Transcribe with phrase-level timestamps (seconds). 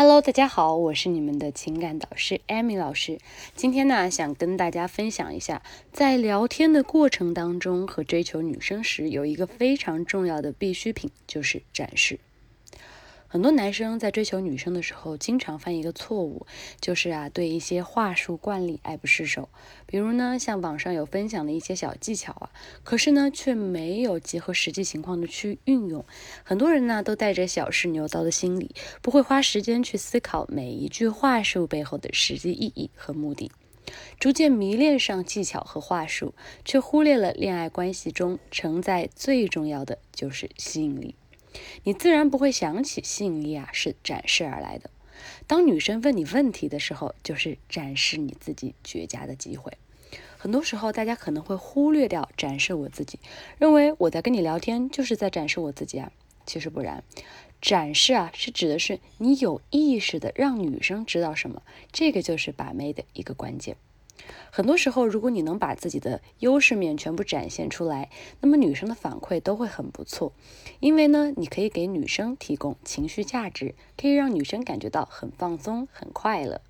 [0.00, 3.18] Hello，大家好，我是你们的情感导师 Amy 老师。
[3.56, 5.60] 今天呢，想跟大家分享一下，
[5.92, 12.20] 在聊天的过程当中和追求女生时，有一个非常重要的必需品，就是展示。
[13.30, 16.46] 很多男生在追求女生的时候，经常犯一个错误，
[16.80, 19.50] 就是啊，对一些话术惯例爱不释手。
[19.84, 22.50] 比如呢，像网上有分享的一些小技巧啊，
[22.82, 26.06] 可是呢，却没有结合实际情况的去运用。
[26.42, 33.52] 很多人呢，都带着小试牛刀的心理，不会花时间去思考每一句话术背后的实际意义和目的，
[34.18, 36.32] 逐渐迷恋上技巧和话术，
[36.64, 41.14] 却忽略了恋爱关系中承载最重要的就是吸引力。
[41.84, 44.90] 你自然不会想起吸引力啊是展示而来的。
[45.46, 49.72] 当女生问你问题的时候，就是展示你自己绝佳的机会。
[50.36, 53.18] 很多时候，大家可能会忽略掉展示我自己，
[53.58, 56.12] 认为我在跟你聊天就是在展示我自己啊。
[56.46, 57.02] 其实不然，
[57.60, 63.76] 展示啊是指的是你有意识的让女生知道什么，这个就是把妹的一个关键。
[64.50, 70.32] 很多时候，如果你能把自己的优势面全部展现出来，那么女生的反馈都会很不错。
[70.80, 76.60] 因为呢，你可以给女生提供情绪价值，可以让女生感觉到很放松、很快乐。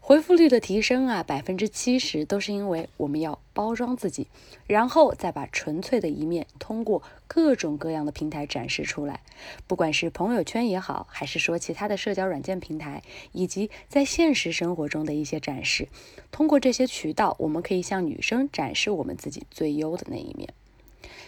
[0.00, 4.26] 回复率的提升啊，百分之七十都是因为我们要包装自己，
[4.66, 9.20] 然后再把纯粹的一面通过各种各样的平台展示出来，
[9.68, 15.88] 不管是朋友圈也好，还是说其他的社交软件平台，以及在现实生活中的一些展示，
[16.32, 20.52] 通过这些渠道，我们可以向女生展示我们自己最优的那一面。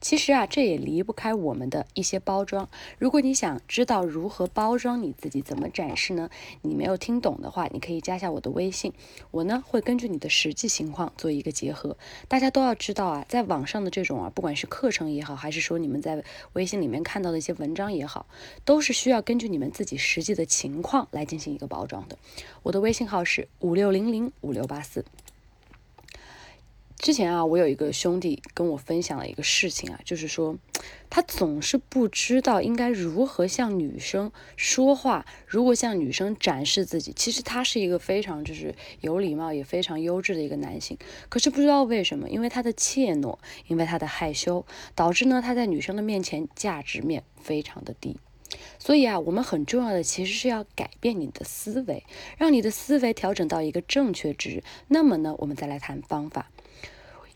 [0.00, 2.68] 其实啊，这也离不开我们的一些包装。
[2.98, 6.28] 如果你想知道如何包装你自己，怎么展示呢？
[6.62, 8.92] 你没有听懂的话，你可以加下我的微信，
[9.30, 11.96] 我呢会根据你的实际情况做一个结合。
[12.28, 18.26] 大家都要知道啊，在网上的这种啊，不管是课程也好，还是说你们在微信里面看到的一些文章也好，
[18.64, 22.18] 都是需要根据你们自己实际的情况来进行一个包装的。
[22.62, 25.04] 我的微信号是五六零零五六八四。
[27.04, 30.56] 之前啊，我有一个兄弟跟我分享了一个事情啊，就是说
[31.10, 37.12] 他总是不知道应该如何向女生说话，如何向女生展示自己。
[37.14, 40.96] 其实他是一个非常就是有礼貌也非常优质的一个男性，
[41.28, 43.36] 可是不知道为什么，因为他的怯懦，
[43.66, 44.64] 因为他的害羞，
[44.94, 48.16] 导致呢他在女生的面前价值面非常的低。
[48.78, 52.06] 所以啊，我们很重要的其实是要改变你的思维，
[52.38, 54.62] 让你的思维调整到一个正确值。
[54.88, 56.50] 那么呢，我们再来谈方法。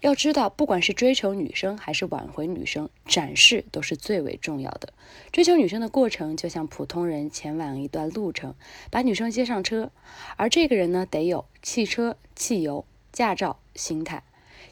[0.00, 4.92] 要知道，不管是追求女生还是挽回女生，展示都是最为重要的。
[5.32, 8.54] 追求女生的过程，就像普通人前往一段路程，
[8.90, 9.90] 把女生接上车，
[10.36, 14.22] 而这个人呢，得有汽车、汽油、驾照、心态。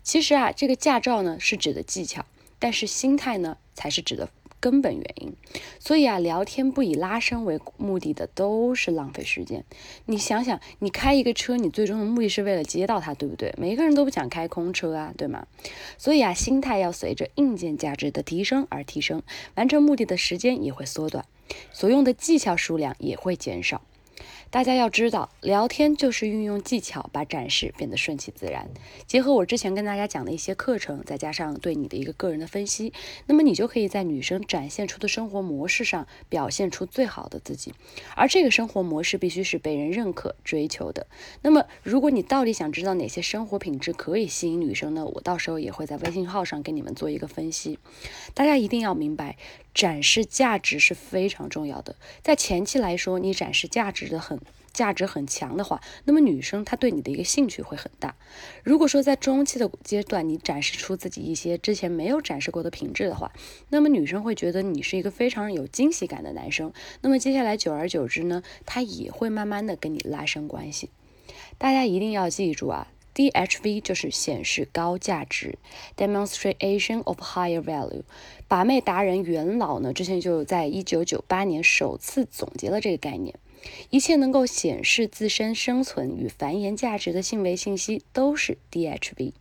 [0.02, 2.24] 其实啊，这个驾照呢是指的技巧，
[2.60, 4.30] 但是心态呢才是指的。
[4.66, 5.32] 根本原因，
[5.78, 9.64] 所以啊，聊天不以拉伸为目的的都是浪费时间。
[10.06, 13.54] 你想想，你开一个车，你最终的目的是为了接到他，对不对？
[13.56, 15.46] 每个人都不想开空车啊，对吗？
[15.96, 19.22] 所以啊，心态要随着硬件价值的提升而提升，
[19.54, 21.24] 完成目的的时间也会缩短，
[21.70, 23.82] 所用的技巧数量也会减少。
[24.48, 28.70] 大家要知道，聊天就是运用技巧，把展示变得顺其自然。
[29.06, 32.92] 结合我之前跟大家讲的一些课程，再加上对你的一个个人的分析，
[33.26, 37.74] 那么你就可以在女生展现出的生活模式上表现出最好的自己。
[38.14, 41.06] 而这个生活模式必须是被人认可、追求的。
[41.42, 45.04] 那么，如果你到底想知道哪些生活品质可以吸引女生呢？
[45.04, 47.78] 我到时候也会在微信号上给你们做一个分析。
[48.32, 49.36] 大家一定要明白，
[49.74, 51.96] 展示价值是非常重要的。
[52.22, 54.35] 在前期来说，你展示价值的很。
[54.76, 58.14] 价值很强的话，那么女生她对你的一个兴趣会很大。
[58.62, 63.32] 如果说在中期的阶段，你展示出自己一些之前没有展示过的品质的话，
[63.70, 66.72] 那么女生会觉得你是一个非常有惊喜感的男生。
[67.00, 70.90] 那么接下来久而久之呢，她也会慢慢的跟你拉伸关系。
[71.56, 75.58] 大家一定要记住啊，DHV 就是显示高价值
[75.96, 78.02] ，Demonstration of higher value。
[78.46, 83.34] 把妹达人元老呢，之前就在一九九八年首次总结了这个概念。
[83.90, 89.32] 一切能够显示自身生存与繁衍价值的性为信息都是 DHV。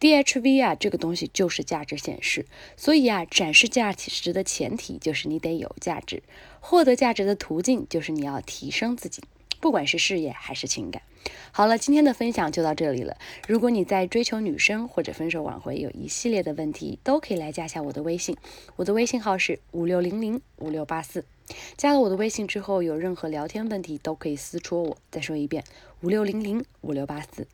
[0.00, 2.46] DHV 啊，这个东西就是价值显示。
[2.76, 6.22] 所以啊，展示价值的前提就是你得有价值，
[6.60, 9.22] 获得价值的途径就是你要提升自己，
[9.58, 11.02] 不管是事业还是情感。
[11.50, 13.16] 好了，今天的分享就到这里了。
[13.48, 18.36] 如果你在追求女生或者分手挽回有一系列的问题，都可以来加下我的微信，
[18.76, 21.24] 我的微信号是五六零零五六八四。
[21.76, 24.96] 加了我的微信之后，有任何聊天问题都可以私戳我。
[25.10, 25.64] 再说一遍，
[26.02, 27.46] 五六零零五六八四。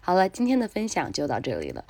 [0.00, 1.84] 好了，今天的分享就到这里了。